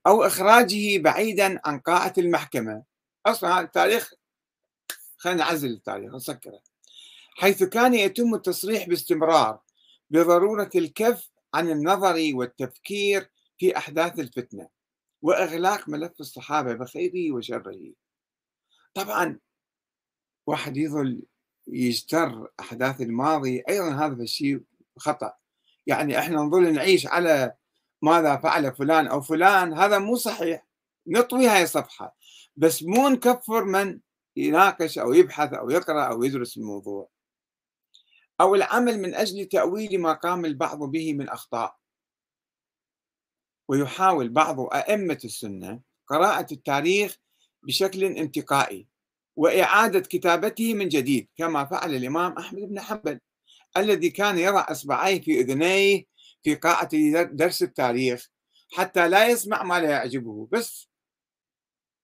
[0.06, 2.82] أو إخراجه بعيدا عن قاعة المحكمة.
[3.26, 4.14] أصلا التاريخ
[5.16, 6.60] خلينا نعزل التاريخ نسكره.
[7.36, 9.58] حيث كان يتم التصريح باستمرار
[10.10, 13.30] بضرورة الكف عن النظر والتفكير
[13.60, 14.68] في أحداث الفتنة
[15.22, 17.92] وإغلاق ملف الصحابة بخيره وشره.
[18.94, 19.38] طبعا
[20.46, 21.22] واحد يظل
[21.66, 24.60] يجتر أحداث الماضي أيضا هذا الشيء
[24.98, 25.32] خطأ.
[25.86, 27.54] يعني إحنا نظل نعيش على
[28.02, 30.66] ماذا فعل فلان أو فلان هذا مو صحيح.
[31.06, 32.16] نطوي هاي الصفحة.
[32.56, 34.00] بس مو نكفر من
[34.36, 37.08] يناقش أو يبحث أو يقرأ أو يدرس الموضوع.
[38.40, 41.80] أو العمل من أجل تأويل ما قام البعض به من أخطاء.
[43.70, 47.16] ويحاول بعض أئمة السنة قراءة التاريخ
[47.62, 48.86] بشكل انتقائي
[49.36, 53.20] وإعادة كتابته من جديد كما فعل الإمام أحمد بن حنبل
[53.76, 56.04] الذي كان يضع إصبعيه في أذنيه
[56.42, 56.88] في قاعة
[57.24, 58.30] درس التاريخ
[58.72, 60.48] حتى لا يسمع ما لا يعجبه.
[60.52, 60.88] بس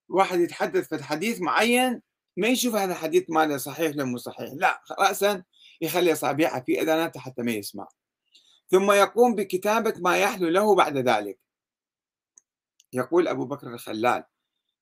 [0.09, 2.03] واحد يتحدث في حديث معين
[2.37, 4.51] ما يشوف هذا الحديث ماله صحيح ولا مو صحيح.
[4.55, 5.43] لا رأسا
[5.81, 7.89] يخلي أصابعه في أذاناته حتى ما يسمع.
[8.71, 11.46] ثم يقوم بكتابة ما يحلو له بعد ذلك.
[12.93, 14.25] يقول أبو بكر الخلال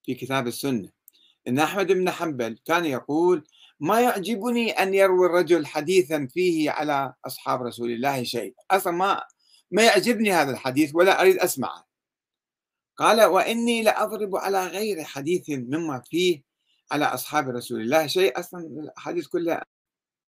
[0.03, 0.89] في كتاب السنة
[1.49, 3.45] إن أحمد بن حنبل كان يقول
[3.81, 8.55] ما يعجبني أن يروي الرجل حديثا فيه على أصحاب رسول الله شيء.
[8.71, 9.23] أصلا ما
[9.71, 11.85] ما يعجبني هذا الحديث ولا أريد أسمعه.
[12.97, 16.43] قال وإني لأضرب على غير حديث مما فيه
[16.93, 18.41] على أصحاب رسول الله شيء.
[18.41, 18.61] أصلا
[18.97, 19.65] الحديث كلها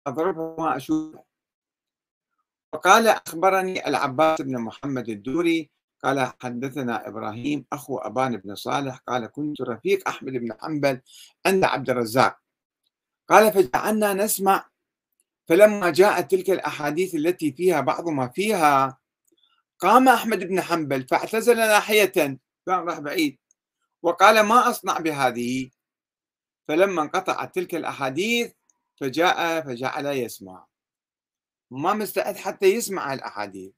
[0.07, 1.23] أضربه ما أشوفه.
[2.73, 5.69] وقال أخبرني العباس بن محمد الدوري
[6.03, 11.01] قال حدثنا إبراهيم أخو أبان بن صالح قال كنت رفيق أحمد بن حنبل
[11.45, 12.39] عند عبد الرزاق.
[13.29, 14.69] قال فجعلنا نسمع
[15.47, 18.97] فلما جاءت تلك الأحاديث التي فيها بعض ما فيها
[19.79, 23.37] قام أحمد بن حنبل فاعتزل ناحية كان راح بعيد
[24.01, 25.69] وقال ما أصنع بهذه.
[26.67, 28.51] فلما انقطعت تلك الأحاديث
[29.01, 30.65] فجاء فجعل يسمع.
[31.71, 33.71] ما مستعد حتى يسمع الأحاديث.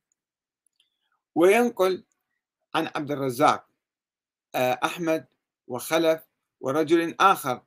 [1.36, 2.06] وينقل
[2.76, 3.66] عن عبد الرزاق
[4.56, 5.26] آه، أحمد
[5.68, 6.22] وخلف
[6.62, 7.62] ورجل آخر.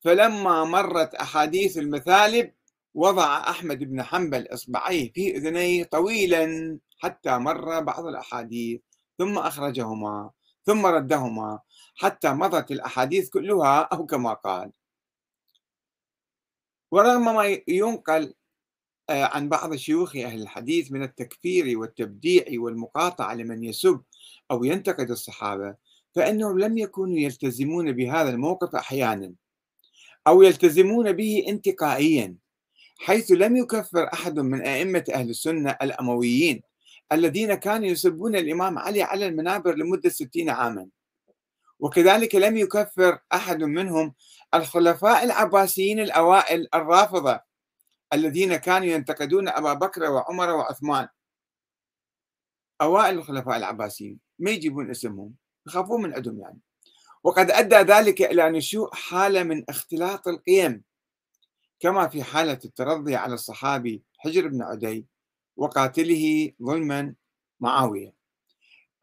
[0.00, 2.52] فلما مرت أحاديث المثالب
[2.94, 8.80] وضع أحمد بن حنبل إصبعيه في أذنيه طويلا حتى مر بعض الأحاديث
[9.18, 10.30] ثم أخرجهما
[10.64, 11.60] ثم ردهما
[11.96, 14.72] حتى مضت الأحاديث كلها أو كما قال.
[16.90, 18.34] ورغم ما ينقل
[19.10, 24.02] آه، عن بعض شيوخ أهل الحديث من التكفير والتبديع والمقاطعة لمن يسب
[24.50, 25.74] أو ينتقد الصحابة
[26.14, 29.32] فإنهم لم يكونوا يلتزمون بهذا الموقف أحيانا
[30.26, 32.36] أو يلتزمون به انتقائيا
[32.98, 36.62] حيث لم يكفر أحد من أئمة أهل السنة الأمويين
[37.12, 40.88] الذين كانوا يسبون الإمام علي على المنابر لمدة ستين عاما.
[41.78, 44.14] وكذلك لم يكفر أحد منهم
[44.54, 47.40] الخلفاء العباسيين الأوائل الرافضة
[48.12, 51.08] الذين كانوا ينتقدون أبا بكر وعمر وعثمان.
[52.80, 54.18] أوائل الخلفاء العباسيين.
[54.42, 55.34] ما يجيبون اسمهم
[55.66, 56.60] يخافون من عندهم يعني.
[57.24, 60.82] وقد أدى ذلك إلى نشوء حالة من اختلاط القيم.
[61.80, 65.06] كما في حالة الترضي على الصحابي حجر بن عدي
[65.56, 67.14] وقاتله ظلما
[67.60, 68.14] معاوية.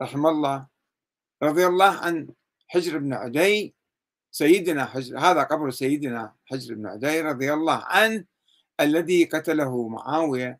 [0.01, 0.67] رحم الله.
[1.43, 2.29] رضي الله عن
[2.67, 3.75] حجر بن عدي
[4.31, 8.25] سيدنا حجر هذا قبر سيدنا حجر بن عدي رضي الله عنه
[8.79, 10.59] الذي قتله معاوية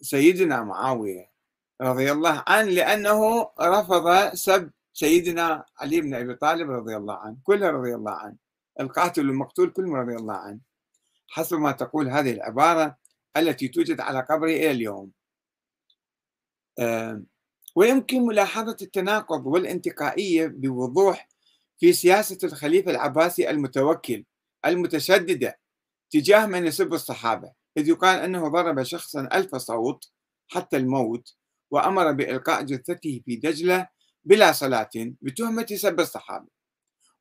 [0.00, 1.35] سيدنا معاوية.
[1.80, 7.70] رضي الله عنه لأنه رفض سب سيدنا علي بن أبي طالب رضي الله عنه كله
[7.70, 8.36] رضي الله عنه.
[8.80, 10.60] القاتل والمقتول كلهم رضي الله عنه.
[11.28, 12.96] حسب ما تقول هذه العبارة
[13.36, 15.10] التي توجد على قبره إلى اليوم.
[17.76, 21.28] ويمكن ملاحظة التناقض والانتقائية بوضوح
[21.78, 24.24] في سياسة الخليفة العباسي المتوكل
[24.66, 25.58] المتشددة
[26.10, 30.10] تجاه من يسب الصحابة إذ يقال أنه ضرب شخصا ألف صوت
[30.48, 31.36] حتى الموت
[31.70, 33.88] وأمر بإلقاء جثته في دجلة
[34.24, 36.46] بلا صلاة بتهمة سب الصحابة.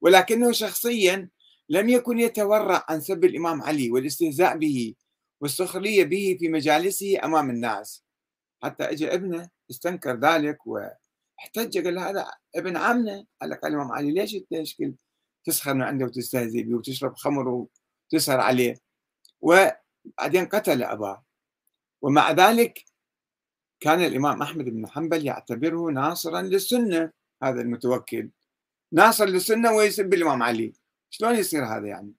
[0.01, 1.29] ولكنه شخصيا
[1.69, 4.95] لم يكن يتورع عن سب الإمام علي والاستهزاء به
[5.41, 8.03] والسخرية به في مجالسه أمام الناس.
[8.63, 13.25] حتى اجى ابنه استنكر ذلك واحتج قال هذا ابن عمنا.
[13.41, 14.93] قال لك الإمام علي ليش تشكل
[15.45, 17.67] تسخر من عنده وتستهزئ به وتشرب خمر
[18.13, 18.75] وتسهر عليه.
[19.41, 21.25] وبعدين قتل أباه.
[22.01, 22.85] ومع ذلك
[23.79, 27.11] كان الإمام أحمد بن حنبل يعتبره ناصرا للسنة
[27.43, 28.29] هذا المتوكل.
[28.91, 30.73] ناصر للسنة ويسب الإمام علي.
[31.09, 32.13] شلون يصير هذا يعني؟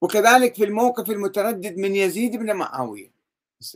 [0.00, 3.16] وكذلك في الموقف المتردد من يزيد بن معاوية.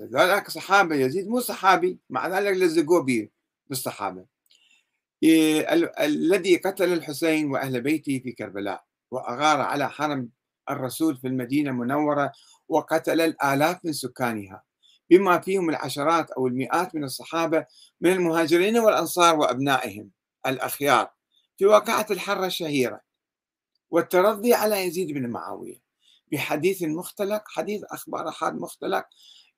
[0.00, 3.28] ذلك صحابة يزيد مو صحابي مع ذلك لزقوا به
[3.66, 4.26] بالصحابة.
[6.00, 10.28] الذي قتل الحسين وأهل بيته في كربلاء وأغار على حرم
[10.70, 12.32] الرسول في المدينة المنورة
[12.68, 14.62] وقتل الآلاف من سكانها.
[15.10, 17.66] بما فيهم العشرات أو المئات من الصحابة
[18.00, 20.10] من المهاجرين والأنصار وأبنائهم
[20.46, 21.10] الأخيار
[21.58, 23.00] في واقعة الحرة الشهيرة
[23.90, 25.82] والترضي على يزيد بن معاوية
[26.32, 29.04] بحديث مختلق حديث أخبار أحد مختلق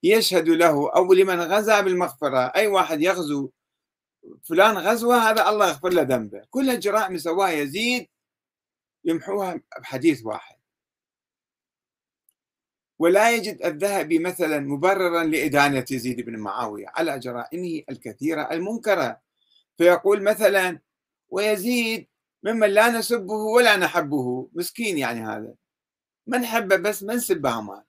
[0.02, 3.50] يشهد له أو لمن غزا بالمغفرة أي واحد يغزو
[4.42, 6.44] فلان غزوة هذا الله يغفر له ذنبه.
[6.50, 8.08] كل الجرائم سواها يزيد
[9.04, 10.56] يمحوها بحديث واحد.
[12.98, 19.20] ولا يجد الذهبي مثلا مبررا لإدانة يزيد بن معاوية على جرائمه الكثيرة المنكرة.
[19.78, 20.80] فيقول مثلا
[21.28, 22.08] ويزيد
[22.42, 24.48] ممن لا نسبه ولا نحبه.
[24.52, 25.54] مسكين يعني هذا.
[26.26, 27.84] ما نحبه بس ما نسبه ما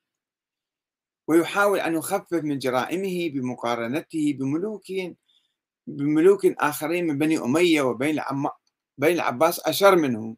[1.27, 4.83] ويحاول أن يخفف من جرائمه بمقارنته بملوك
[5.87, 8.49] بملوك آخرين من بني أمية وبين العم...
[8.97, 10.35] بين العباس أشر منه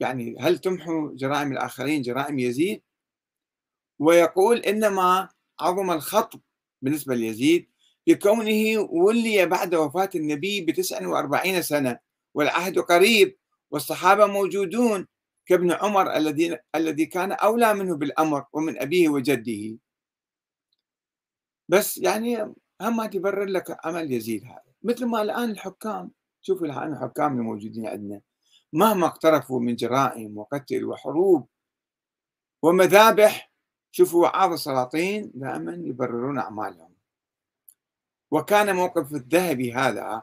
[0.00, 2.82] يعني هل تمحو جرائم الآخرين جرائم يزيد؟
[4.02, 5.28] ويقول إنما
[5.60, 6.40] عظم الخطب
[6.82, 7.70] بالنسبة ليزيد
[8.06, 11.98] لكونه ولي بعد وفاة النبي بتسع وأربعين سنة
[12.34, 13.38] والعهد قريب
[13.70, 15.06] والصحابة موجودون
[15.46, 19.78] كابن عمر الذي الذي كان أولى منه بالأمر ومن أبيه وجده.
[21.68, 22.42] بس يعني
[22.80, 24.72] هم ما تبرر لك عمل يزيد هذا.
[24.82, 26.10] مثل ما الآن الحكام
[26.42, 28.20] شوفوا الآن الحكام الموجودين عندنا
[28.72, 31.48] مهما اقترفوا من جرائم وقتل وحروب
[32.62, 33.51] ومذابح
[33.94, 36.92] شوفوا وعاظ السلاطين دائما يبررون أعمالهم.
[38.30, 40.22] وكان موقف الذهبي هذا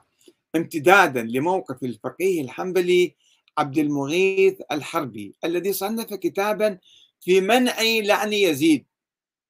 [0.55, 3.15] امتدادا لموقف الفقيه الحنبلي
[3.57, 6.77] عبد المغيث الحربي الذي صنف كتابا
[7.19, 8.85] في منع لعن يزيد.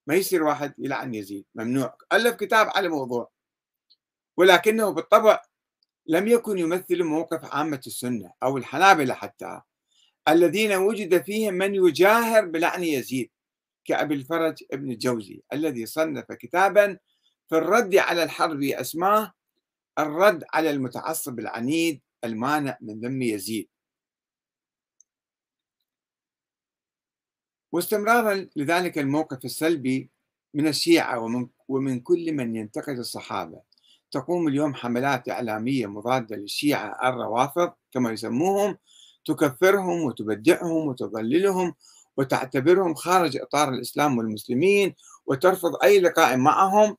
[0.07, 1.97] ما يصير واحد يلعن يزيد ممنوع.
[2.13, 3.31] ألف كتاب على موضوع.
[4.37, 5.41] ولكنه بالطبع
[6.07, 9.61] لم يكن يمثل موقف عامة السنة أو الحنابلة حتى
[10.27, 13.29] الذين وجد فيهم من يجاهر بلعن يزيد.
[13.89, 16.97] كأبي الفرج ابن الجوزي الذي صنف كتابا
[17.49, 19.33] في الرد على الحرب أسماه
[19.99, 23.69] الرد على المتعصب العنيد المانع من ذم يزيد.
[27.71, 30.09] واستمرارا لذلك الموقف السلبي
[30.53, 33.61] من الشيعة ومن, ومن كل من ينتقد الصحابة.
[34.11, 38.77] تقوم اليوم حملات إعلامية مضادة للشيعة الروافض كما يسموهم
[39.25, 41.75] تكفرهم وتبدعهم وتضللهم
[42.19, 44.95] وتعتبرهم خارج إطار الإسلام والمسلمين
[45.25, 46.97] وترفض أي لقاء معهم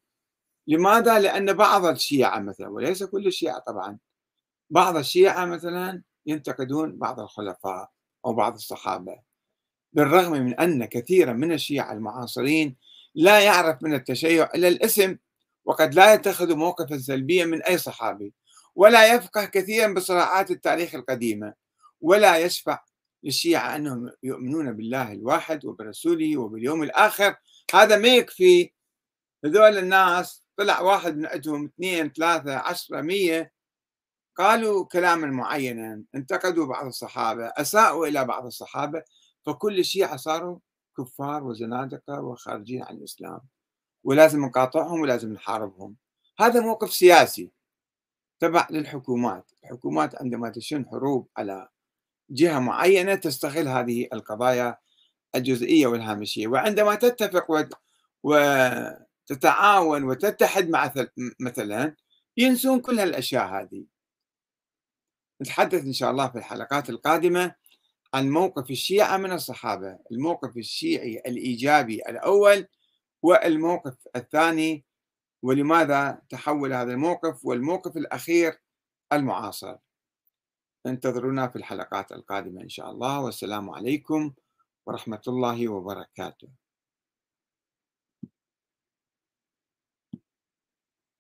[0.66, 3.98] لماذا؟ لأن بعض الشيعة مثلا وليس كل الشيعة طبعا
[4.70, 7.90] بعض الشيعة مثلا ينتقدون بعض الخلفاء
[8.26, 9.20] أو بعض الصحابة
[9.92, 12.76] بالرغم من أن كثيرا من الشيعة المعاصرين
[13.14, 15.16] لا يعرف من التشيع إلا الاسم
[15.64, 18.34] وقد لا يتخذ موقفا سلبيا من أي صحابي
[18.74, 21.54] ولا يفقه كثيرا بصراعات التاريخ القديمة
[22.00, 22.78] ولا يشفع
[23.24, 27.36] للشيعة أنهم يؤمنون بالله الواحد وبرسوله وباليوم الآخر.
[27.74, 28.72] هذا ما يكفي.
[29.44, 33.52] هذول الناس طلع واحد من عندهم اثنين ثلاثة عشرة مية.
[34.36, 39.02] قالوا كلاما معينا انتقدوا بعض الصحابة أساءوا إلى بعض الصحابة
[39.46, 40.58] فكل الشيعة صاروا
[40.98, 43.40] كفار وزنادقة وخارجين عن الإسلام.
[44.04, 45.96] ولازم نقاطعهم ولازم نحاربهم.
[46.38, 47.50] هذا موقف سياسي
[48.40, 49.50] تبع للحكومات.
[49.64, 51.68] الحكومات عندما تشن حروب على
[52.30, 54.76] جهة معينة تستغل هذه القضايا
[55.34, 56.46] الجزئية والهامشية.
[56.46, 57.46] وعندما تتفق
[58.22, 60.92] وتتعاون وتتحد مع
[61.40, 61.96] مثلا
[62.36, 63.84] ينسون كل هالأشياء هذه.
[65.42, 67.54] نتحدث إن شاء الله في الحلقات القادمة
[68.14, 72.66] عن موقف الشيعة من الصحابة الموقف الشيعي الإيجابي الأول
[73.22, 74.84] والموقف الثاني
[75.42, 78.60] ولماذا تحول هذا الموقف والموقف الأخير
[79.12, 79.76] المعاصر.
[80.86, 83.20] انتظرونا في الحلقات القادمة إن شاء الله.
[83.20, 84.32] والسلام عليكم
[84.86, 86.59] ورحمة الله وبركاته.